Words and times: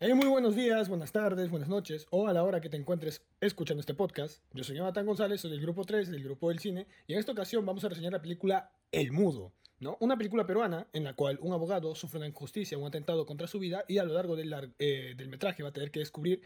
Hey, 0.00 0.14
muy 0.14 0.28
buenos 0.28 0.54
días, 0.54 0.88
buenas 0.88 1.10
tardes, 1.10 1.50
buenas 1.50 1.68
noches 1.68 2.06
o 2.10 2.28
a 2.28 2.32
la 2.32 2.44
hora 2.44 2.60
que 2.60 2.68
te 2.68 2.76
encuentres 2.76 3.20
escuchando 3.40 3.80
este 3.80 3.94
podcast. 3.94 4.44
Yo 4.52 4.62
soy 4.62 4.76
Jonathan 4.76 5.04
González, 5.04 5.40
soy 5.40 5.50
del 5.50 5.60
grupo 5.60 5.82
3 5.82 6.08
del 6.12 6.22
grupo 6.22 6.50
del 6.50 6.60
cine 6.60 6.86
y 7.08 7.14
en 7.14 7.18
esta 7.18 7.32
ocasión 7.32 7.66
vamos 7.66 7.82
a 7.82 7.88
reseñar 7.88 8.12
la 8.12 8.22
película 8.22 8.70
El 8.92 9.10
Mudo, 9.10 9.54
¿no? 9.80 9.96
Una 9.98 10.16
película 10.16 10.46
peruana 10.46 10.86
en 10.92 11.02
la 11.02 11.14
cual 11.14 11.40
un 11.42 11.52
abogado 11.52 11.96
sufre 11.96 12.18
una 12.18 12.28
injusticia, 12.28 12.78
un 12.78 12.86
atentado 12.86 13.26
contra 13.26 13.48
su 13.48 13.58
vida 13.58 13.84
y 13.88 13.98
a 13.98 14.04
lo 14.04 14.14
largo 14.14 14.36
del, 14.36 14.72
eh, 14.78 15.14
del 15.16 15.28
metraje 15.28 15.64
va 15.64 15.70
a 15.70 15.72
tener 15.72 15.90
que 15.90 15.98
descubrir 15.98 16.42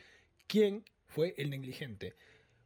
quién 0.47 0.87
fue 1.05 1.35
el 1.37 1.51
negligente. 1.51 2.15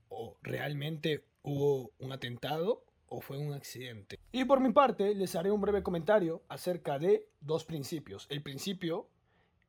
¿O 0.08 0.36
realmente 0.40 1.24
hubo 1.42 1.90
un 1.98 2.12
atentado 2.12 2.84
o 3.08 3.20
fue 3.20 3.38
un 3.38 3.54
accidente? 3.54 4.20
Y 4.30 4.44
por 4.44 4.60
mi 4.60 4.70
parte 4.70 5.16
les 5.16 5.34
haré 5.34 5.50
un 5.50 5.60
breve 5.60 5.82
comentario 5.82 6.44
acerca 6.48 7.00
de 7.00 7.28
dos 7.40 7.64
principios. 7.64 8.28
El 8.30 8.40
principio 8.40 9.08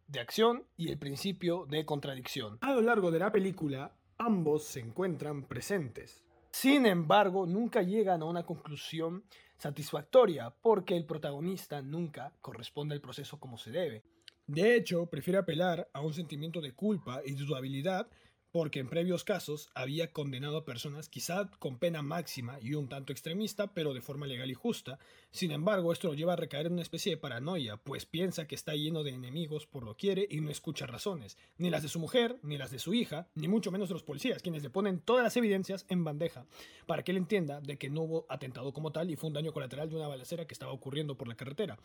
de 0.07 0.19
acción 0.19 0.65
y 0.75 0.89
el 0.89 0.97
principio 0.97 1.65
de 1.69 1.85
contradicción. 1.85 2.57
A 2.61 2.73
lo 2.73 2.81
largo 2.81 3.11
de 3.11 3.19
la 3.19 3.31
película, 3.31 3.95
ambos 4.17 4.63
se 4.63 4.79
encuentran 4.79 5.47
presentes. 5.47 6.23
Sin 6.51 6.85
embargo, 6.85 7.45
nunca 7.45 7.81
llegan 7.81 8.21
a 8.21 8.25
una 8.25 8.45
conclusión 8.45 9.25
satisfactoria 9.57 10.55
porque 10.61 10.95
el 10.95 11.05
protagonista 11.05 11.81
nunca 11.81 12.33
corresponde 12.41 12.95
al 12.95 13.01
proceso 13.01 13.39
como 13.39 13.57
se 13.57 13.71
debe. 13.71 14.03
De 14.45 14.75
hecho, 14.75 15.07
prefiere 15.07 15.39
apelar 15.39 15.89
a 15.93 16.01
un 16.01 16.13
sentimiento 16.13 16.61
de 16.61 16.73
culpa 16.73 17.21
y 17.25 17.33
dudabilidad 17.33 18.07
porque 18.57 18.79
en 18.79 18.89
previos 18.89 19.23
casos 19.23 19.69
había 19.75 20.11
condenado 20.11 20.57
a 20.57 20.65
personas 20.65 21.09
quizá 21.09 21.47
con 21.59 21.77
pena 21.77 22.01
máxima 22.01 22.57
y 22.59 22.73
un 22.73 22.89
tanto 22.89 23.13
extremista, 23.13 23.67
pero 23.75 23.93
de 23.93 24.01
forma 24.01 24.25
legal 24.25 24.49
y 24.49 24.55
justa. 24.55 24.97
Sin 25.29 25.51
embargo, 25.51 25.93
esto 25.93 26.07
lo 26.07 26.15
lleva 26.15 26.33
a 26.33 26.37
recaer 26.37 26.65
en 26.65 26.73
una 26.73 26.81
especie 26.81 27.11
de 27.11 27.21
paranoia, 27.21 27.77
pues 27.77 28.07
piensa 28.07 28.47
que 28.47 28.55
está 28.55 28.73
lleno 28.73 29.03
de 29.03 29.11
enemigos 29.11 29.67
por 29.67 29.83
lo 29.83 29.95
quiere 29.95 30.27
y 30.27 30.41
no 30.41 30.49
escucha 30.49 30.87
razones, 30.87 31.37
ni 31.59 31.69
las 31.69 31.83
de 31.83 31.87
su 31.87 31.99
mujer, 31.99 32.39
ni 32.41 32.57
las 32.57 32.71
de 32.71 32.79
su 32.79 32.95
hija, 32.95 33.27
ni 33.35 33.47
mucho 33.47 33.69
menos 33.69 33.89
de 33.89 33.93
los 33.93 34.01
policías, 34.01 34.41
quienes 34.41 34.63
le 34.63 34.71
ponen 34.71 35.01
todas 35.01 35.23
las 35.23 35.37
evidencias 35.37 35.85
en 35.87 36.03
bandeja, 36.03 36.47
para 36.87 37.03
que 37.03 37.11
él 37.11 37.17
entienda 37.17 37.61
de 37.61 37.77
que 37.77 37.91
no 37.91 38.01
hubo 38.01 38.25
atentado 38.27 38.73
como 38.73 38.91
tal 38.91 39.11
y 39.11 39.17
fue 39.17 39.27
un 39.27 39.35
daño 39.35 39.53
colateral 39.53 39.87
de 39.87 39.97
una 39.97 40.07
balacera 40.07 40.47
que 40.47 40.55
estaba 40.55 40.71
ocurriendo 40.71 41.15
por 41.15 41.27
la 41.27 41.35
carretera. 41.35 41.77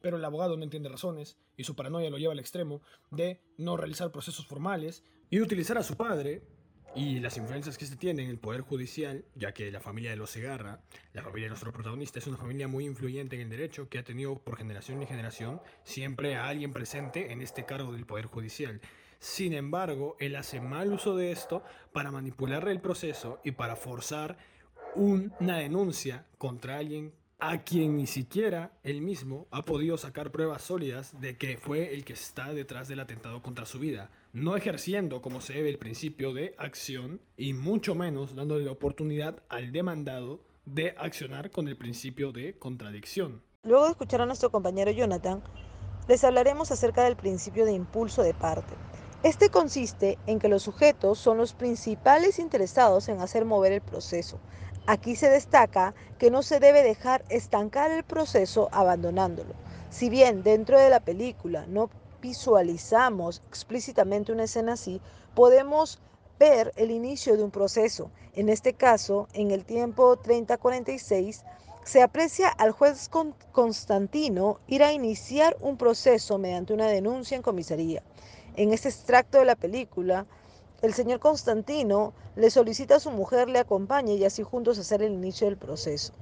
Pero 0.00 0.16
el 0.16 0.24
abogado 0.24 0.56
no 0.56 0.62
entiende 0.62 0.90
razones 0.90 1.36
y 1.56 1.64
su 1.64 1.74
paranoia 1.74 2.08
lo 2.08 2.18
lleva 2.18 2.34
al 2.34 2.38
extremo 2.38 2.82
de 3.10 3.40
no 3.58 3.76
realizar 3.76 4.12
procesos 4.12 4.46
formales 4.46 5.02
y 5.30 5.40
utilizar 5.40 5.78
a 5.78 5.82
su 5.84 5.96
padre 5.96 6.42
y 6.96 7.20
las 7.20 7.36
influencias 7.36 7.78
que 7.78 7.86
se 7.86 7.94
tiene 7.94 8.24
en 8.24 8.30
el 8.30 8.38
Poder 8.38 8.62
Judicial, 8.62 9.24
ya 9.36 9.52
que 9.52 9.70
la 9.70 9.78
familia 9.78 10.10
de 10.10 10.16
los 10.16 10.30
Segarra, 10.30 10.80
la 11.12 11.22
familia 11.22 11.44
de 11.44 11.50
nuestro 11.50 11.72
protagonista, 11.72 12.18
es 12.18 12.26
una 12.26 12.36
familia 12.36 12.66
muy 12.66 12.84
influyente 12.84 13.36
en 13.36 13.42
el 13.42 13.48
derecho 13.48 13.88
que 13.88 13.98
ha 13.98 14.02
tenido 14.02 14.40
por 14.40 14.56
generación 14.56 15.00
y 15.00 15.06
generación 15.06 15.60
siempre 15.84 16.34
a 16.34 16.48
alguien 16.48 16.72
presente 16.72 17.30
en 17.30 17.42
este 17.42 17.64
cargo 17.64 17.92
del 17.92 18.06
Poder 18.06 18.26
Judicial. 18.26 18.80
Sin 19.20 19.52
embargo, 19.52 20.16
él 20.18 20.34
hace 20.34 20.60
mal 20.60 20.92
uso 20.92 21.16
de 21.16 21.30
esto 21.30 21.62
para 21.92 22.10
manipular 22.10 22.66
el 22.66 22.80
proceso 22.80 23.40
y 23.44 23.52
para 23.52 23.76
forzar 23.76 24.36
una 24.96 25.58
denuncia 25.58 26.26
contra 26.38 26.78
alguien 26.78 27.12
a 27.40 27.58
quien 27.58 27.96
ni 27.96 28.06
siquiera 28.06 28.72
él 28.82 29.00
mismo 29.00 29.46
ha 29.50 29.64
podido 29.64 29.96
sacar 29.96 30.30
pruebas 30.30 30.62
sólidas 30.62 31.20
de 31.20 31.36
que 31.38 31.56
fue 31.56 31.94
el 31.94 32.04
que 32.04 32.12
está 32.12 32.52
detrás 32.52 32.88
del 32.88 33.00
atentado 33.00 33.42
contra 33.42 33.66
su 33.66 33.78
vida, 33.78 34.10
no 34.32 34.56
ejerciendo 34.56 35.22
como 35.22 35.40
se 35.40 35.54
debe 35.54 35.70
el 35.70 35.78
principio 35.78 36.32
de 36.34 36.54
acción 36.58 37.20
y 37.36 37.52
mucho 37.54 37.94
menos 37.94 38.34
dándole 38.34 38.64
la 38.64 38.72
oportunidad 38.72 39.42
al 39.48 39.72
demandado 39.72 40.40
de 40.66 40.94
accionar 40.98 41.50
con 41.50 41.68
el 41.68 41.76
principio 41.76 42.32
de 42.32 42.58
contradicción. 42.58 43.42
Luego 43.62 43.84
de 43.84 43.90
escuchar 43.90 44.20
a 44.20 44.26
nuestro 44.26 44.50
compañero 44.50 44.90
Jonathan, 44.90 45.42
les 46.08 46.24
hablaremos 46.24 46.70
acerca 46.70 47.04
del 47.04 47.16
principio 47.16 47.64
de 47.64 47.72
impulso 47.72 48.22
de 48.22 48.34
parte. 48.34 48.74
Este 49.22 49.50
consiste 49.50 50.18
en 50.26 50.38
que 50.38 50.48
los 50.48 50.62
sujetos 50.62 51.18
son 51.18 51.36
los 51.36 51.52
principales 51.52 52.38
interesados 52.38 53.08
en 53.08 53.20
hacer 53.20 53.44
mover 53.44 53.72
el 53.72 53.82
proceso. 53.82 54.40
Aquí 54.86 55.14
se 55.14 55.30
destaca 55.30 55.94
que 56.18 56.30
no 56.30 56.42
se 56.42 56.58
debe 56.58 56.82
dejar 56.82 57.24
estancar 57.28 57.90
el 57.90 58.02
proceso 58.02 58.68
abandonándolo. 58.72 59.54
Si 59.90 60.08
bien 60.08 60.42
dentro 60.42 60.78
de 60.78 60.90
la 60.90 61.00
película 61.00 61.66
no 61.66 61.90
visualizamos 62.20 63.42
explícitamente 63.48 64.32
una 64.32 64.44
escena 64.44 64.72
así, 64.74 65.00
podemos 65.34 66.00
ver 66.38 66.72
el 66.76 66.90
inicio 66.90 67.36
de 67.36 67.42
un 67.42 67.50
proceso. 67.50 68.10
En 68.34 68.48
este 68.48 68.72
caso, 68.72 69.28
en 69.32 69.50
el 69.50 69.64
tiempo 69.64 70.16
3046, 70.16 71.44
se 71.84 72.02
aprecia 72.02 72.48
al 72.48 72.72
juez 72.72 73.08
Con- 73.08 73.34
Constantino 73.52 74.60
ir 74.66 74.82
a 74.82 74.92
iniciar 74.92 75.56
un 75.60 75.76
proceso 75.76 76.38
mediante 76.38 76.72
una 76.72 76.86
denuncia 76.86 77.36
en 77.36 77.42
comisaría. 77.42 78.02
En 78.56 78.72
este 78.72 78.88
extracto 78.88 79.38
de 79.38 79.44
la 79.44 79.56
película, 79.56 80.26
el 80.82 80.94
señor 80.94 81.20
Constantino 81.20 82.14
le 82.36 82.50
solicita 82.50 82.96
a 82.96 83.00
su 83.00 83.10
mujer 83.10 83.48
le 83.48 83.58
acompañe 83.58 84.14
y 84.14 84.24
así 84.24 84.42
juntos 84.42 84.78
hacer 84.78 85.02
el 85.02 85.12
inicio 85.12 85.46
del 85.46 85.56
proceso. 85.56 86.12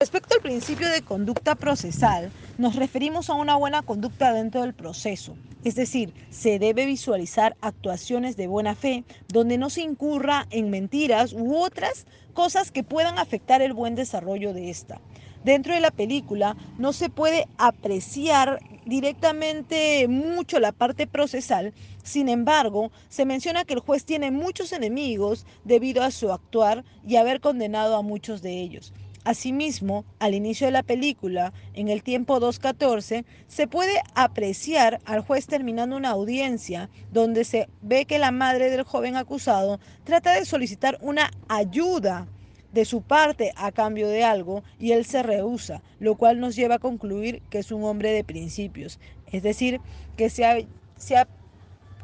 Respecto 0.00 0.34
al 0.34 0.40
principio 0.40 0.88
de 0.88 1.02
conducta 1.02 1.54
procesal, 1.54 2.32
nos 2.56 2.74
referimos 2.74 3.28
a 3.28 3.34
una 3.34 3.56
buena 3.56 3.82
conducta 3.82 4.32
dentro 4.32 4.62
del 4.62 4.72
proceso, 4.72 5.36
es 5.62 5.74
decir, 5.74 6.14
se 6.30 6.58
debe 6.58 6.86
visualizar 6.86 7.54
actuaciones 7.60 8.36
de 8.36 8.46
buena 8.46 8.74
fe 8.74 9.04
donde 9.28 9.58
no 9.58 9.68
se 9.68 9.82
incurra 9.82 10.46
en 10.50 10.70
mentiras 10.70 11.34
u 11.34 11.54
otras 11.54 12.06
cosas 12.32 12.70
que 12.70 12.82
puedan 12.82 13.18
afectar 13.18 13.60
el 13.60 13.74
buen 13.74 13.94
desarrollo 13.94 14.54
de 14.54 14.70
esta. 14.70 15.02
Dentro 15.44 15.72
de 15.72 15.80
la 15.80 15.90
película 15.90 16.56
no 16.76 16.92
se 16.92 17.08
puede 17.08 17.46
apreciar 17.56 18.60
directamente 18.84 20.06
mucho 20.06 20.60
la 20.60 20.72
parte 20.72 21.06
procesal, 21.06 21.72
sin 22.02 22.28
embargo, 22.28 22.92
se 23.08 23.24
menciona 23.24 23.64
que 23.64 23.74
el 23.74 23.80
juez 23.80 24.04
tiene 24.04 24.30
muchos 24.30 24.72
enemigos 24.72 25.46
debido 25.64 26.02
a 26.02 26.10
su 26.10 26.30
actuar 26.30 26.84
y 27.06 27.16
haber 27.16 27.40
condenado 27.40 27.96
a 27.96 28.02
muchos 28.02 28.42
de 28.42 28.60
ellos. 28.60 28.92
Asimismo, 29.24 30.06
al 30.18 30.34
inicio 30.34 30.66
de 30.66 30.72
la 30.72 30.82
película, 30.82 31.52
en 31.74 31.88
el 31.88 32.02
tiempo 32.02 32.40
2.14, 32.40 33.24
se 33.48 33.66
puede 33.66 34.00
apreciar 34.14 35.00
al 35.04 35.20
juez 35.20 35.46
terminando 35.46 35.96
una 35.96 36.10
audiencia 36.10 36.88
donde 37.12 37.44
se 37.44 37.68
ve 37.82 38.06
que 38.06 38.18
la 38.18 38.30
madre 38.30 38.70
del 38.70 38.82
joven 38.82 39.16
acusado 39.16 39.78
trata 40.04 40.32
de 40.32 40.46
solicitar 40.46 40.98
una 41.02 41.30
ayuda 41.48 42.28
de 42.72 42.84
su 42.84 43.02
parte 43.02 43.52
a 43.56 43.72
cambio 43.72 44.08
de 44.08 44.24
algo 44.24 44.62
y 44.78 44.92
él 44.92 45.04
se 45.04 45.22
rehúsa, 45.22 45.82
lo 45.98 46.14
cual 46.16 46.40
nos 46.40 46.56
lleva 46.56 46.76
a 46.76 46.78
concluir 46.78 47.42
que 47.50 47.58
es 47.58 47.72
un 47.72 47.84
hombre 47.84 48.12
de 48.12 48.24
principios, 48.24 49.00
es 49.32 49.42
decir, 49.42 49.80
que 50.16 50.30
se 50.30 50.44
ha, 50.44 50.56
se 50.96 51.16
ha 51.16 51.28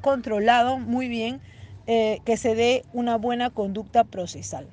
controlado 0.01 0.79
muy 0.79 1.09
bien 1.09 1.41
eh, 1.87 2.19
que 2.25 2.37
se 2.37 2.55
dé 2.55 2.85
una 2.93 3.17
buena 3.17 3.51
conducta 3.51 4.05
procesal. 4.05 4.69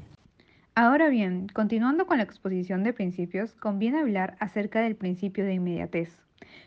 Ahora 0.76 1.10
bien, 1.10 1.48
continuando 1.54 2.08
con 2.08 2.18
la 2.18 2.24
exposición 2.24 2.84
de 2.84 2.94
principios, 2.94 3.54
conviene 3.54 4.00
hablar 4.00 4.36
acerca 4.40 4.82
del 4.82 4.96
principio 4.96 5.46
de 5.46 5.54
inmediatez, 5.54 6.18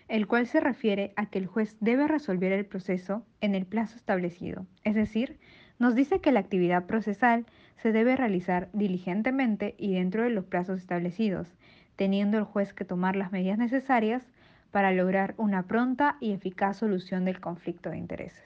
el 0.07 0.29
cual 0.29 0.47
se 0.47 0.61
refiere 0.61 1.13
a 1.17 1.27
que 1.27 1.41
el 1.41 1.47
juez 1.47 1.77
debe 1.81 2.07
resolver 2.07 2.53
el 2.53 2.65
proceso 2.65 3.25
en 3.41 3.57
el 3.57 3.67
plazo 3.67 3.97
establecido, 3.97 4.67
es 4.85 4.95
decir, 4.95 5.41
nos 5.81 5.97
dice 5.97 6.21
que 6.21 6.31
la 6.31 6.41
actividad 6.41 6.87
procesal 6.87 7.45
se 7.77 7.93
debe 7.93 8.17
realizar 8.17 8.69
diligentemente 8.73 9.75
y 9.79 9.95
dentro 9.95 10.23
de 10.23 10.31
los 10.31 10.45
plazos 10.45 10.79
establecidos, 10.79 11.49
teniendo 11.97 12.39
el 12.39 12.45
juez 12.45 12.73
que 12.73 12.85
tomar 12.85 13.17
las 13.17 13.33
medidas 13.33 13.59
necesarias 13.59 14.23
para 14.71 14.93
lograr 14.93 15.35
una 15.39 15.63
pronta 15.65 16.17
y 16.21 16.33
eficaz 16.33 16.79
solución 16.79 17.25
del 17.25 17.41
conflicto 17.41 17.91
de 17.91 17.99
intereses. 17.99 18.45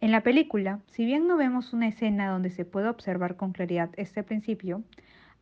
En 0.00 0.10
la 0.10 0.22
película, 0.22 0.80
si 0.86 1.04
bien 1.04 1.26
no 1.26 1.36
vemos 1.36 1.72
una 1.72 1.88
escena 1.88 2.28
donde 2.28 2.50
se 2.50 2.64
pueda 2.64 2.90
observar 2.90 3.36
con 3.36 3.52
claridad 3.52 3.90
este 3.96 4.22
principio, 4.22 4.82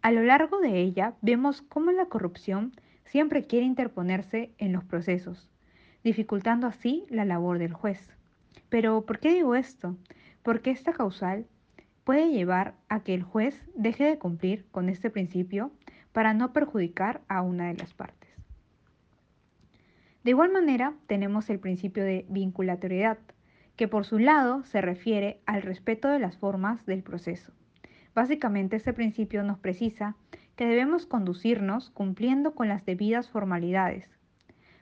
a 0.02 0.12
lo 0.12 0.22
largo 0.22 0.60
de 0.60 0.80
ella 0.80 1.14
vemos 1.20 1.62
cómo 1.62 1.90
la 1.92 2.06
corrupción 2.06 2.72
siempre 3.04 3.44
quiere 3.44 3.66
interponerse 3.66 4.52
en 4.58 4.72
los 4.72 4.84
procesos, 4.84 5.50
dificultando 6.04 6.66
así 6.66 7.04
la 7.10 7.24
labor 7.24 7.58
del 7.58 7.72
juez. 7.72 8.12
Pero, 8.68 9.02
¿por 9.04 9.18
qué 9.18 9.32
digo 9.32 9.54
esto? 9.54 9.96
Porque 10.42 10.70
esta 10.70 10.92
causal 10.92 11.46
puede 12.04 12.30
llevar 12.30 12.74
a 12.88 13.00
que 13.00 13.14
el 13.14 13.22
juez 13.22 13.62
deje 13.74 14.04
de 14.04 14.18
cumplir 14.18 14.66
con 14.70 14.88
este 14.88 15.10
principio 15.10 15.70
para 16.12 16.34
no 16.34 16.52
perjudicar 16.52 17.22
a 17.28 17.42
una 17.42 17.68
de 17.68 17.74
las 17.74 17.94
partes. 17.94 18.30
De 20.24 20.30
igual 20.30 20.52
manera, 20.52 20.94
tenemos 21.06 21.50
el 21.50 21.58
principio 21.58 22.04
de 22.04 22.26
vinculatoriedad, 22.28 23.18
que 23.76 23.88
por 23.88 24.04
su 24.04 24.18
lado 24.18 24.62
se 24.64 24.80
refiere 24.80 25.40
al 25.46 25.62
respeto 25.62 26.08
de 26.08 26.18
las 26.18 26.36
formas 26.36 26.84
del 26.86 27.02
proceso. 27.02 27.52
Básicamente 28.14 28.76
este 28.76 28.92
principio 28.92 29.42
nos 29.42 29.58
precisa 29.58 30.16
que 30.54 30.66
debemos 30.66 31.06
conducirnos 31.06 31.90
cumpliendo 31.90 32.54
con 32.54 32.68
las 32.68 32.84
debidas 32.84 33.28
formalidades. 33.30 34.08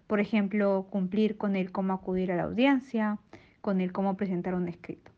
Por 0.09 0.19
ejemplo, 0.19 0.89
cumplir 0.91 1.37
con 1.37 1.55
el 1.55 1.71
cómo 1.71 1.93
acudir 1.93 2.33
a 2.33 2.37
la 2.37 2.43
audiencia, 2.43 3.19
con 3.61 3.81
el 3.81 3.93
cómo 3.93 4.17
presentar 4.17 4.55
un 4.55 4.69
escrito. 4.69 5.13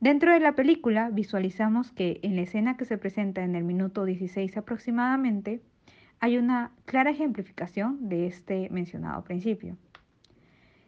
Dentro 0.00 0.32
de 0.32 0.40
la 0.40 0.52
película 0.52 1.10
visualizamos 1.10 1.92
que 1.92 2.20
en 2.22 2.34
la 2.34 2.40
escena 2.40 2.78
que 2.78 2.86
se 2.86 2.96
presenta 2.96 3.44
en 3.44 3.54
el 3.54 3.64
minuto 3.64 4.06
16 4.06 4.56
aproximadamente, 4.56 5.60
hay 6.20 6.38
una 6.38 6.72
clara 6.86 7.10
ejemplificación 7.10 8.08
de 8.08 8.26
este 8.26 8.70
mencionado 8.70 9.22
principio. 9.24 9.76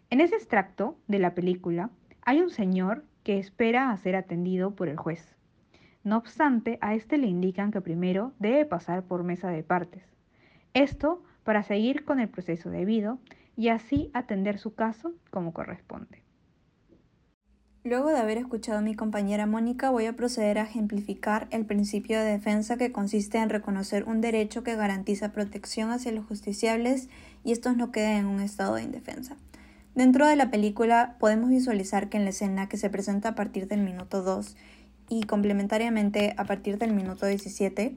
En 0.09 0.23
ese 0.23 0.37
extracto 0.37 0.97
de 1.09 1.19
la 1.19 1.35
película 1.35 1.91
hay 2.23 2.41
un 2.41 2.49
señor 2.49 3.05
que 3.23 3.38
espera 3.38 3.91
a 3.91 3.97
ser 3.99 4.17
atendido 4.17 4.75
por 4.75 4.88
el 4.88 4.97
juez. 4.97 5.37
No 6.05 6.17
obstante, 6.17 6.79
a 6.81 6.94
este 6.94 7.19
le 7.19 7.26
indican 7.26 7.70
que 7.70 7.82
primero 7.82 8.32
debe 8.38 8.64
pasar 8.64 9.03
por 9.03 9.25
mesa 9.25 9.50
de 9.50 9.62
partes. 9.62 10.05
Esto 10.73 11.23
para 11.44 11.62
seguir 11.64 12.06
con 12.06 12.19
el 12.19 12.31
proceso 12.31 12.70
debido 12.70 13.19
y 13.56 13.69
así 13.69 14.11
atender 14.14 14.59
su 14.59 14.75
caso 14.75 15.12
como 15.31 15.53
corresponde. 15.53 16.23
Luego 17.84 18.11
de 18.11 18.19
haber 18.19 18.38
escuchado 18.38 18.79
a 18.79 18.82
mi 18.82 18.94
compañera 18.94 19.44
Mónica, 19.46 19.90
voy 19.90 20.06
a 20.06 20.12
proceder 20.12 20.56
a 20.58 20.62
ejemplificar 20.62 21.49
el 21.50 21.67
principio 21.67 22.20
de 22.20 22.26
defensa 22.31 22.76
que 22.76 22.93
consiste 22.93 23.38
en 23.38 23.50
reconocer 23.50 24.05
un 24.05 24.20
derecho 24.20 24.62
que 24.62 24.76
garantiza 24.76 25.32
protección 25.32 25.90
hacia 25.90 26.12
los 26.12 26.25
justiciables 26.25 27.08
y 27.43 27.50
estos 27.50 27.76
no 27.76 27.90
queden 27.90 28.19
en 28.19 28.26
un 28.26 28.40
estado 28.40 28.76
de 28.76 28.84
indefensa. 28.84 29.37
Dentro 29.96 30.29
de 30.29 30.37
la 30.37 30.49
película 30.49 31.17
podemos 31.19 31.50
visualizar 31.50 32.08
que 32.08 32.19
en 32.19 32.25
la 32.25 32.31
escena 32.31 32.69
que 32.69 32.76
se 32.76 32.88
presenta 32.88 33.31
a 33.31 33.34
partir 33.34 33.67
del 33.67 33.81
minuto 33.81 34.23
2 34.23 34.56
y 35.08 35.25
complementariamente 35.25 36.35
a 36.37 36.44
partir 36.44 36.78
del 36.78 36.93
minuto 36.93 37.26
17, 37.26 37.96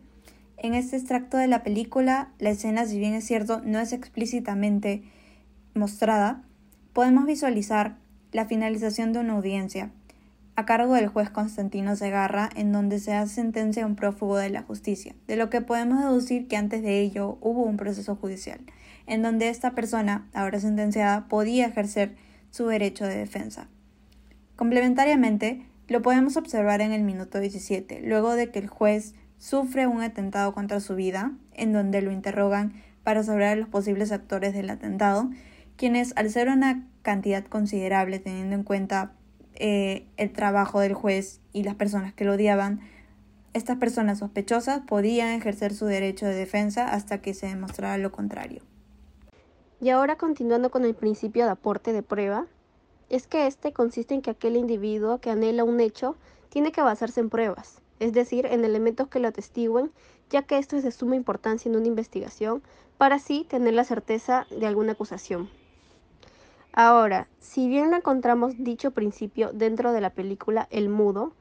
en 0.58 0.74
este 0.74 0.96
extracto 0.96 1.38
de 1.38 1.48
la 1.48 1.62
película, 1.62 2.31
la 2.40 2.50
escena, 2.50 2.86
si 2.86 2.98
bien 2.98 3.14
es 3.14 3.26
cierto, 3.26 3.62
no 3.64 3.80
es 3.80 3.94
explícitamente 3.94 5.04
mostrada, 5.76 6.42
podemos 6.92 7.28
visualizar 7.28 7.98
la 8.36 8.46
finalización 8.46 9.14
de 9.14 9.20
una 9.20 9.34
audiencia 9.34 9.92
a 10.58 10.66
cargo 10.66 10.94
del 10.94 11.08
juez 11.08 11.30
Constantino 11.30 11.96
Segarra 11.96 12.50
en 12.58 12.74
donde 12.74 13.00
se 13.00 13.14
hace 13.14 13.36
sentencia 13.36 13.84
a 13.84 13.88
un 13.88 13.96
prófugo 13.96 14.36
de 14.36 14.50
la 14.50 14.62
justicia, 14.62 15.16
de 15.26 15.38
lo 15.38 15.50
que 15.50 15.62
podemos 15.62 16.00
deducir 16.00 16.50
que 16.50 16.58
antes 16.58 16.84
de 16.84 17.00
ello 17.00 17.38
hubo 17.40 17.64
un 17.64 17.78
proceso 17.78 18.18
judicial, 18.18 18.60
en 19.08 19.22
donde 19.22 19.48
esta 19.48 19.72
persona, 19.72 20.28
ahora 20.34 20.60
sentenciada, 20.60 21.30
podía 21.30 21.68
ejercer 21.68 22.18
su 22.52 22.68
derecho 22.68 23.06
de 23.06 23.16
defensa. 23.16 23.70
Complementariamente, 24.58 25.66
lo 25.88 26.02
podemos 26.02 26.36
observar 26.36 26.81
en 26.81 26.92
el 26.92 27.04
minuto 27.04 27.40
17, 27.40 28.02
luego 28.02 28.34
de 28.36 28.52
que 28.52 28.60
el 28.60 28.68
juez 28.68 29.16
sufre 29.38 29.88
un 29.88 30.02
atentado 30.02 30.54
contra 30.54 30.81
su 30.81 30.96
vida, 30.96 31.31
en 31.54 31.72
donde 31.72 32.02
lo 32.02 32.12
interrogan 32.12 32.74
para 33.02 33.24
saber 33.24 33.58
los 33.58 33.70
posibles 33.70 34.12
actores 34.12 34.54
del 34.54 34.70
atentado, 34.70 35.30
quienes 35.77 36.13
al 36.16 36.30
ser 36.30 36.50
una 36.50 36.88
cantidad 37.01 37.45
considerable 37.45 38.19
teniendo 38.19 38.56
en 38.56 38.63
cuenta 38.63 39.13
eh, 39.56 40.07
el 40.18 40.31
trabajo 40.33 40.80
del 40.80 40.94
juez 40.94 41.39
y 41.54 41.63
las 41.63 41.75
personas 41.75 42.13
que 42.13 42.25
lo 42.25 42.33
odiaban, 42.33 42.81
estas 43.54 43.77
personas 43.77 44.19
sospechosas 44.19 44.81
podían 44.81 45.30
ejercer 45.30 45.74
su 45.74 45.86
derecho 45.86 46.25
de 46.25 46.36
defensa 46.36 46.89
hasta 46.89 47.22
que 47.22 47.33
se 47.33 47.48
demostrara 47.48 47.98
lo 47.98 48.12
contrario. 48.12 48.62
Y 49.80 49.89
ahora 49.89 50.18
continuando 50.18 50.72
con 50.72 50.83
el 50.83 50.95
principio 50.95 51.45
de 51.45 51.51
aporte 51.51 51.94
de 51.94 52.04
prueba, 52.04 52.48
es 53.10 53.28
que 53.28 53.48
este 53.48 53.71
consiste 53.71 54.13
en 54.13 54.21
que 54.21 54.31
aquel 54.31 54.56
individuo 54.56 55.19
que 55.19 55.30
anhela 55.30 55.63
un 55.63 55.80
hecho 55.80 56.16
tiene 56.50 56.71
que 56.71 56.81
basarse 56.81 57.19
en 57.19 57.30
pruebas, 57.30 57.81
es 58.00 58.13
decir, 58.13 58.45
en 58.45 58.66
elementos 58.66 59.07
que 59.07 59.19
lo 59.19 59.28
atestiguen, 59.28 59.92
ya 60.30 60.42
que 60.42 60.57
esto 60.57 60.75
es 60.75 60.83
de 60.83 60.92
suma 60.92 61.16
importancia 61.16 61.69
en 61.69 61.75
una 61.75 61.88
investigación, 61.88 62.63
para 62.98 63.16
así 63.16 63.45
tener 63.48 63.74
la 63.74 63.83
certeza 63.83 64.48
de 64.50 64.66
alguna 64.66 64.94
acusación. 64.94 65.50
Ahora, 66.77 67.30
si 67.39 67.69
bien 67.69 67.94
encontramos 67.94 68.56
dicho 68.57 68.92
principio 68.92 69.51
dentro 69.54 69.94
de 69.94 70.01
la 70.01 70.10
película 70.10 70.68
El 70.72 70.89
Mudo, 70.89 71.31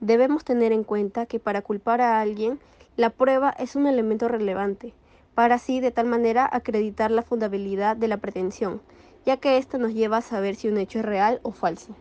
debemos 0.00 0.44
tener 0.44 0.72
en 0.72 0.82
cuenta 0.82 1.26
que 1.26 1.38
para 1.38 1.62
culpar 1.62 2.00
a 2.00 2.20
alguien, 2.20 2.58
la 2.96 3.10
prueba 3.10 3.50
es 3.50 3.76
un 3.76 3.86
elemento 3.86 4.26
relevante, 4.26 4.92
para 5.36 5.54
así 5.54 5.78
de 5.78 5.92
tal 5.92 6.06
manera 6.06 6.48
acreditar 6.50 7.12
la 7.12 7.22
fundabilidad 7.22 7.96
de 7.96 8.08
la 8.08 8.16
pretensión, 8.16 8.82
ya 9.24 9.36
que 9.36 9.58
esto 9.58 9.78
nos 9.78 9.94
lleva 9.94 10.16
a 10.16 10.22
saber 10.22 10.56
si 10.56 10.66
un 10.66 10.76
hecho 10.76 10.98
es 10.98 11.04
real 11.04 11.38
o 11.44 11.52
falso. 11.52 11.94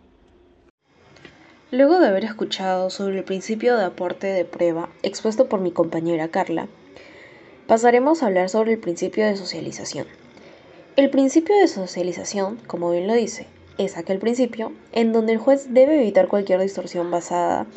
Luego 1.70 2.00
de 2.00 2.08
haber 2.08 2.26
escuchado 2.26 2.90
sobre 2.90 3.20
el 3.20 3.24
principio 3.24 3.78
de 3.78 3.86
aporte 3.86 4.26
de 4.26 4.46
prueba 4.46 4.90
expuesto 5.04 5.48
por 5.48 5.60
mi 5.60 5.72
compañera 5.72 6.30
Carla, 6.30 6.68
pasaremos 7.68 8.24
a 8.24 8.26
hablar 8.26 8.50
sobre 8.50 8.74
el 8.74 8.80
principio 8.80 9.28
de 9.28 9.38
socialización. 9.38 10.08
El 11.00 11.10
principio 11.10 11.56
de 11.56 11.70
socialización, 11.70 12.58
como 12.68 12.92
bien 12.92 13.08
lo 13.08 13.14
dice, 13.14 13.48
es 13.78 13.96
aquel 13.96 14.20
principio 14.20 14.74
en 14.92 15.14
donde 15.14 15.32
el 15.32 15.38
juez 15.38 15.74
debe 15.74 15.96
evitar 15.96 16.28
cualquier 16.28 16.60
distorsión 16.60 17.10
basada 17.10 17.68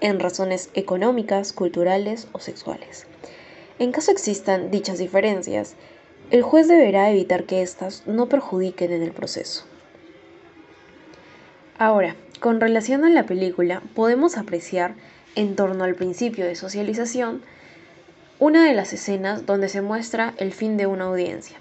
en 0.00 0.18
razones 0.18 0.68
económicas, 0.74 1.52
culturales 1.52 2.26
o 2.32 2.40
sexuales. 2.40 3.06
En 3.78 3.92
caso 3.92 4.10
existan 4.10 4.72
dichas 4.72 4.98
diferencias, 4.98 5.76
el 6.32 6.42
juez 6.42 6.66
deberá 6.66 7.08
evitar 7.08 7.44
que 7.44 7.62
éstas 7.62 8.02
no 8.06 8.28
perjudiquen 8.28 8.90
en 8.90 9.04
el 9.04 9.12
proceso. 9.12 9.64
Ahora, 11.78 12.16
con 12.40 12.60
relación 12.60 13.04
a 13.04 13.10
la 13.10 13.26
película, 13.26 13.80
podemos 13.94 14.36
apreciar, 14.36 14.96
en 15.36 15.54
torno 15.54 15.84
al 15.84 15.94
principio 15.94 16.46
de 16.46 16.56
socialización, 16.56 17.42
una 18.40 18.66
de 18.66 18.74
las 18.74 18.92
escenas 18.92 19.46
donde 19.46 19.68
se 19.68 19.82
muestra 19.82 20.34
el 20.38 20.52
fin 20.52 20.76
de 20.76 20.86
una 20.86 21.04
audiencia. 21.04 21.60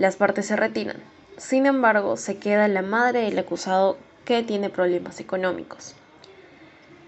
Las 0.00 0.16
partes 0.16 0.46
se 0.46 0.56
retiran. 0.56 0.96
Sin 1.36 1.66
embargo, 1.66 2.16
se 2.16 2.38
queda 2.38 2.68
la 2.68 2.80
madre 2.80 3.20
del 3.20 3.38
acusado 3.38 3.98
que 4.24 4.42
tiene 4.42 4.70
problemas 4.70 5.20
económicos. 5.20 5.94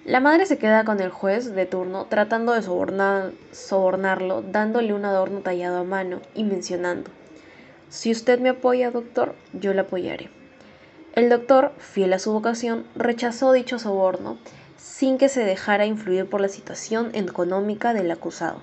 La 0.04 0.20
madre 0.20 0.44
se 0.44 0.58
queda 0.58 0.84
con 0.84 1.00
el 1.00 1.08
juez 1.08 1.54
de 1.54 1.64
turno 1.64 2.04
tratando 2.10 2.52
de 2.52 2.60
sobornarlo, 2.60 4.42
dándole 4.42 4.92
un 4.92 5.06
adorno 5.06 5.40
tallado 5.40 5.78
a 5.78 5.84
mano 5.84 6.20
y 6.34 6.44
mencionando, 6.44 7.10
si 7.88 8.10
usted 8.10 8.38
me 8.40 8.50
apoya, 8.50 8.90
doctor, 8.90 9.36
yo 9.54 9.72
le 9.72 9.80
apoyaré. 9.80 10.28
El 11.14 11.30
doctor, 11.30 11.72
fiel 11.78 12.12
a 12.12 12.18
su 12.18 12.30
vocación, 12.30 12.84
rechazó 12.94 13.52
dicho 13.52 13.78
soborno 13.78 14.36
sin 14.76 15.16
que 15.16 15.30
se 15.30 15.46
dejara 15.46 15.86
influir 15.86 16.28
por 16.28 16.42
la 16.42 16.48
situación 16.48 17.08
económica 17.14 17.94
del 17.94 18.10
acusado. 18.10 18.60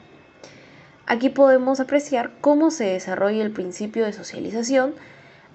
Aquí 1.09 1.29
podemos 1.29 1.79
apreciar 1.79 2.37
cómo 2.39 2.69
se 2.69 2.83
desarrolla 2.83 3.43
el 3.43 3.49
principio 3.49 4.05
de 4.05 4.13
socialización 4.13 4.93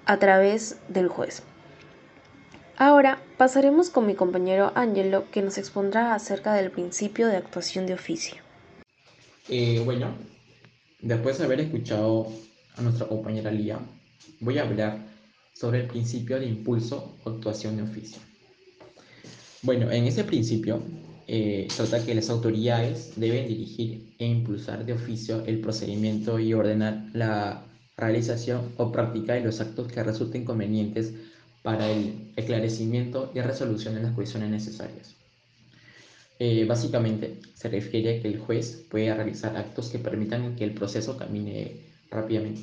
a 0.05 0.19
través 0.19 0.75
del 0.89 1.07
juez. 1.07 1.43
Ahora 2.75 3.21
pasaremos 3.37 3.89
con 3.89 4.05
mi 4.05 4.15
compañero 4.15 4.73
Angelo 4.75 5.31
que 5.31 5.41
nos 5.41 5.57
expondrá 5.57 6.13
acerca 6.13 6.53
del 6.55 6.71
principio 6.71 7.27
de 7.27 7.37
actuación 7.37 7.85
de 7.85 7.93
oficio. 7.93 8.35
Eh, 9.47 9.81
bueno, 9.85 10.13
después 10.99 11.37
de 11.37 11.45
haber 11.45 11.61
escuchado 11.61 12.27
a 12.75 12.81
nuestra 12.81 13.07
compañera 13.07 13.49
Lía, 13.49 13.79
voy 14.41 14.57
a 14.57 14.63
hablar 14.63 15.05
sobre 15.53 15.79
el 15.79 15.87
principio 15.87 16.37
de 16.37 16.47
impulso 16.47 17.17
o 17.23 17.29
actuación 17.29 17.77
de 17.77 17.83
oficio. 17.83 18.21
Bueno, 19.61 19.89
en 19.89 20.03
ese 20.03 20.25
principio 20.25 20.81
eh, 21.27 21.67
trata 21.75 22.05
que 22.05 22.13
las 22.13 22.29
autoridades 22.29 23.13
deben 23.15 23.47
dirigir 23.47 24.13
e 24.19 24.25
impulsar 24.25 24.85
de 24.85 24.93
oficio 24.93 25.43
el 25.45 25.59
procedimiento 25.59 26.39
y 26.39 26.53
ordenar 26.53 27.09
la 27.13 27.65
realización 27.97 28.73
o 28.77 28.91
práctica 28.91 29.33
de 29.33 29.41
los 29.41 29.59
actos 29.59 29.91
que 29.91 30.03
resulten 30.03 30.45
convenientes 30.45 31.13
para 31.63 31.89
el 31.89 32.31
esclarecimiento 32.35 33.31
y 33.33 33.41
resolución 33.41 33.95
de 33.95 34.03
las 34.03 34.13
cuestiones 34.13 34.51
necesarias. 34.51 35.15
Eh, 36.37 36.65
básicamente 36.65 37.39
se 37.53 37.69
refiere 37.69 38.19
a 38.19 38.21
que 38.21 38.27
el 38.27 38.39
juez 38.39 38.85
puede 38.89 39.13
realizar 39.13 39.55
actos 39.57 39.89
que 39.89 39.99
permitan 39.99 40.55
que 40.55 40.65
el 40.65 40.73
proceso 40.73 41.17
camine 41.17 41.77
rápidamente. 42.11 42.61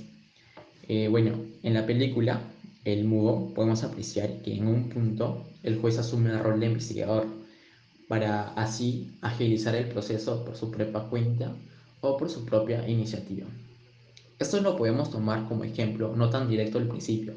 Eh, 0.88 1.09
bueno, 1.09 1.33
en 1.62 1.75
la 1.75 1.87
película 1.87 2.42
El 2.85 3.04
Mudo 3.04 3.52
podemos 3.54 3.83
apreciar 3.83 4.42
que 4.42 4.54
en 4.54 4.66
un 4.66 4.88
punto 4.88 5.49
el 5.62 5.78
juez 5.78 5.99
asume 5.99 6.31
el 6.31 6.40
rol 6.40 6.61
de 6.61 6.66
investigador 6.66 7.42
para 8.12 8.52
así 8.57 9.11
agilizar 9.23 9.75
el 9.75 9.88
proceso 9.88 10.45
por 10.45 10.54
su 10.54 10.71
propia 10.71 11.00
cuenta 11.09 11.50
o 12.02 12.19
por 12.19 12.28
su 12.28 12.45
propia 12.45 12.87
iniciativa. 12.87 13.47
Esto 14.38 14.61
lo 14.61 14.76
podemos 14.76 15.11
tomar 15.11 15.49
como 15.49 15.64
ejemplo, 15.64 16.12
no 16.14 16.28
tan 16.28 16.47
directo 16.47 16.76
al 16.76 16.88
principio, 16.88 17.33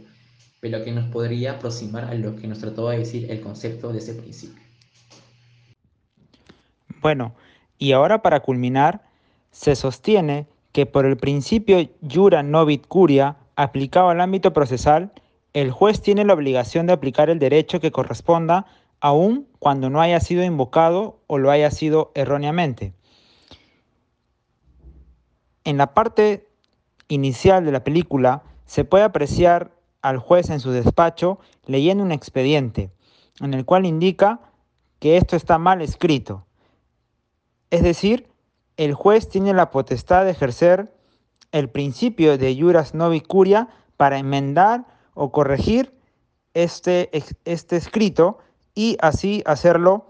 pero 0.60 0.84
que 0.84 0.91
nos 0.91 1.05
podría 1.13 1.53
aproximar 1.53 2.03
a 2.03 2.13
lo 2.15 2.36
que 2.36 2.48
nos 2.48 2.60
trató 2.60 2.89
de 2.89 2.98
decir 2.98 3.32
el 3.32 3.39
concepto 3.39 3.94
de 3.94 4.00
ese 4.00 4.15
principio. 4.15 4.62
Bueno, 7.01 7.34
y 7.77 7.94
ahora 7.94 8.22
para 8.22 8.41
culminar, 8.41 9.01
se 9.51 9.77
sostiene 9.77 10.46
que 10.74 10.86
por 10.86 11.05
el 11.05 11.15
principio 11.15 11.89
jura 12.13 12.44
novit 12.44 12.86
curia 12.86 13.38
aplicado 13.55 14.10
al 14.10 14.20
ámbito 14.20 14.51
procesal, 14.51 15.13
el 15.53 15.72
juez 15.72 16.01
tiene 16.01 16.25
la 16.25 16.34
obligación 16.34 16.86
de 16.86 16.91
aplicar 16.91 17.29
el 17.29 17.39
derecho 17.39 17.79
que 17.79 17.94
corresponda 17.94 18.65
aun 19.00 19.48
cuando 19.60 19.90
no 19.90 20.02
haya 20.02 20.20
sido 20.20 20.44
invocado 20.44 21.20
o 21.28 21.38
lo 21.38 21.52
haya 21.52 21.72
sido 21.72 22.12
erróneamente. 22.16 22.94
En 25.64 25.78
la 25.78 25.94
parte 25.94 26.48
inicial 27.08 27.66
de 27.66 27.72
la 27.72 27.84
película 27.84 28.44
se 28.66 28.86
puede 28.86 29.04
apreciar 29.04 29.72
al 30.02 30.18
juez 30.20 30.50
en 30.50 30.60
su 30.60 30.72
despacho 30.72 31.40
leyendo 31.66 32.04
un 32.04 32.12
expediente 32.12 32.92
en 33.42 33.54
el 33.54 33.66
cual 33.66 33.86
indica 33.86 34.40
que 35.00 35.18
esto 35.18 35.36
está 35.36 35.58
mal 35.58 35.82
escrito. 35.82 36.46
Es 37.70 37.84
decir, 37.84 38.28
el 38.78 38.94
juez 38.94 39.30
tiene 39.30 39.54
la 39.54 39.72
potestad 39.72 40.25
de 40.25 40.32
ejercer 40.32 40.94
el 41.52 41.70
principio 41.70 42.38
de 42.38 42.56
juras 42.60 42.94
novi 42.94 43.22
curia 43.22 43.70
para 43.98 44.18
enmendar 44.18 44.86
o 45.14 45.32
corregir 45.32 45.94
este, 46.54 47.10
este 47.46 47.75
escrito 47.75 48.40
y 48.75 48.98
así 49.01 49.41
hacerlo 49.46 50.05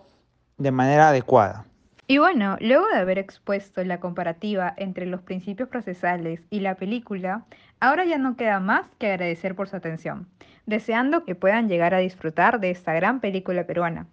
de 0.58 0.72
manera 0.72 1.10
adecuada. 1.10 1.66
Y 2.08 2.20
bueno, 2.20 2.58
luego 2.60 2.88
de 2.88 2.98
haber 2.98 3.18
expuesto 3.18 3.84
la 3.84 4.00
comparativa 4.00 4.74
entre 4.78 5.08
los 5.08 5.22
principios 5.22 5.70
procesales 5.70 6.42
y 6.52 6.60
la 6.60 6.76
película, 6.76 7.46
ahora 7.80 8.06
ya 8.06 8.20
no 8.20 8.36
queda 8.36 8.60
más 8.60 8.86
que 9.00 9.08
agradecer 9.08 9.56
por 9.56 9.70
su 9.70 9.76
atención, 9.76 10.28
deseando 10.68 11.26
que 11.26 11.34
puedan 11.34 11.68
llegar 11.68 11.96
a 11.96 12.00
disfrutar 12.00 12.60
de 12.60 12.70
esta 12.70 12.94
gran 12.94 13.22
película 13.22 13.66
peruana. 13.66 14.08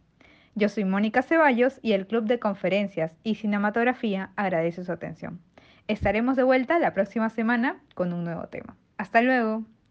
Yo 0.54 0.68
soy 0.68 0.84
Mónica 0.84 1.22
Ceballos 1.22 1.80
y 1.82 1.92
el 1.92 2.06
Club 2.06 2.24
de 2.24 2.38
Conferencias 2.38 3.12
y 3.24 3.34
Cinematografía 3.34 4.30
agradece 4.36 4.84
su 4.84 4.92
atención. 4.92 5.40
Estaremos 5.88 6.36
de 6.36 6.44
vuelta 6.44 6.78
la 6.78 6.94
próxima 6.94 7.28
semana 7.28 7.76
con 7.94 8.12
un 8.12 8.24
nuevo 8.24 8.46
tema. 8.46 8.76
Hasta 8.96 9.20
luego. 9.20 9.64